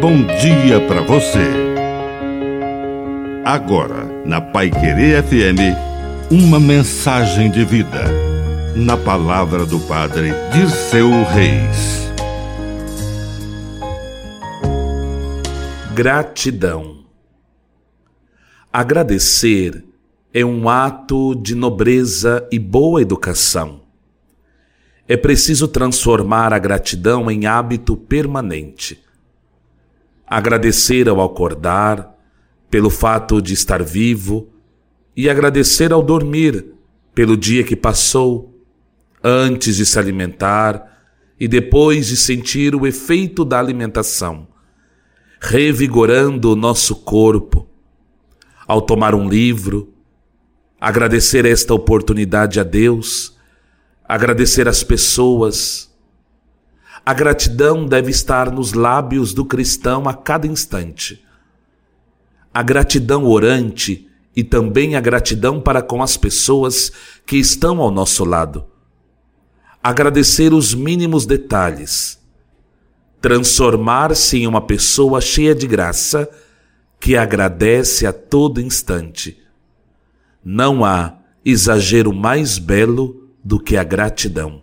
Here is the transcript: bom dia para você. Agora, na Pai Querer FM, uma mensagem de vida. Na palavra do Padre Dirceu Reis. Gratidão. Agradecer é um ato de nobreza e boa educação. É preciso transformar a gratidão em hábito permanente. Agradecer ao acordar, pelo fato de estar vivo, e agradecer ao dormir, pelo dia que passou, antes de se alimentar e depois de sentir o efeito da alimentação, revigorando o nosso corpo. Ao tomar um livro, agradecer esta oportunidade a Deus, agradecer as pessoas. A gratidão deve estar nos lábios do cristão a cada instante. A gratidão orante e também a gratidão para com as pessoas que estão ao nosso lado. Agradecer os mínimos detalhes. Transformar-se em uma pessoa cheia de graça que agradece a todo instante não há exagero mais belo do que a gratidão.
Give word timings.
bom 0.00 0.22
dia 0.40 0.80
para 0.88 1.02
você. 1.02 1.46
Agora, 3.44 4.06
na 4.24 4.40
Pai 4.40 4.70
Querer 4.70 5.22
FM, 5.22 5.76
uma 6.30 6.58
mensagem 6.58 7.50
de 7.50 7.66
vida. 7.66 8.04
Na 8.74 8.96
palavra 8.96 9.66
do 9.66 9.78
Padre 9.80 10.32
Dirceu 10.54 11.10
Reis. 11.24 12.10
Gratidão. 15.94 17.04
Agradecer 18.72 19.84
é 20.32 20.42
um 20.42 20.66
ato 20.66 21.34
de 21.34 21.54
nobreza 21.54 22.48
e 22.50 22.58
boa 22.58 23.02
educação. 23.02 23.82
É 25.06 25.16
preciso 25.16 25.68
transformar 25.68 26.54
a 26.54 26.58
gratidão 26.58 27.30
em 27.30 27.44
hábito 27.44 27.94
permanente. 27.96 29.09
Agradecer 30.30 31.08
ao 31.08 31.20
acordar, 31.20 32.16
pelo 32.70 32.88
fato 32.88 33.42
de 33.42 33.52
estar 33.52 33.82
vivo, 33.82 34.48
e 35.16 35.28
agradecer 35.28 35.92
ao 35.92 36.00
dormir, 36.00 36.66
pelo 37.12 37.36
dia 37.36 37.64
que 37.64 37.74
passou, 37.74 38.54
antes 39.24 39.76
de 39.76 39.84
se 39.84 39.98
alimentar 39.98 40.86
e 41.38 41.48
depois 41.48 42.06
de 42.06 42.16
sentir 42.16 42.76
o 42.76 42.86
efeito 42.86 43.44
da 43.44 43.58
alimentação, 43.58 44.46
revigorando 45.40 46.52
o 46.52 46.56
nosso 46.56 46.94
corpo. 46.96 47.66
Ao 48.68 48.80
tomar 48.80 49.16
um 49.16 49.28
livro, 49.28 49.92
agradecer 50.80 51.44
esta 51.44 51.74
oportunidade 51.74 52.60
a 52.60 52.62
Deus, 52.62 53.36
agradecer 54.04 54.68
as 54.68 54.84
pessoas. 54.84 55.89
A 57.04 57.14
gratidão 57.14 57.86
deve 57.86 58.10
estar 58.10 58.50
nos 58.50 58.72
lábios 58.72 59.32
do 59.32 59.44
cristão 59.44 60.08
a 60.08 60.14
cada 60.14 60.46
instante. 60.46 61.24
A 62.52 62.62
gratidão 62.62 63.26
orante 63.26 64.08
e 64.34 64.44
também 64.44 64.96
a 64.96 65.00
gratidão 65.00 65.60
para 65.60 65.82
com 65.82 66.02
as 66.02 66.16
pessoas 66.16 66.92
que 67.26 67.36
estão 67.36 67.80
ao 67.80 67.90
nosso 67.90 68.24
lado. 68.24 68.66
Agradecer 69.82 70.52
os 70.52 70.74
mínimos 70.74 71.26
detalhes. 71.26 72.20
Transformar-se 73.20 74.38
em 74.38 74.46
uma 74.46 74.60
pessoa 74.60 75.20
cheia 75.20 75.54
de 75.54 75.66
graça 75.66 76.28
que 76.98 77.16
agradece 77.16 78.06
a 78.06 78.12
todo 78.12 78.60
instante 78.60 79.40
não 80.44 80.84
há 80.84 81.18
exagero 81.44 82.12
mais 82.12 82.58
belo 82.58 83.30
do 83.44 83.58
que 83.60 83.76
a 83.76 83.84
gratidão. 83.84 84.62